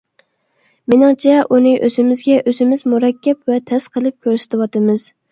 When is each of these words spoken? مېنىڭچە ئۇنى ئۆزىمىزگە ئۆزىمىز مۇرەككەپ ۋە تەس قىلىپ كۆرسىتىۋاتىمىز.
مېنىڭچە 0.93 1.33
ئۇنى 1.55 1.73
ئۆزىمىزگە 1.87 2.37
ئۆزىمىز 2.51 2.81
مۇرەككەپ 2.93 3.51
ۋە 3.53 3.59
تەس 3.73 3.85
قىلىپ 3.99 4.17
كۆرسىتىۋاتىمىز. 4.29 5.05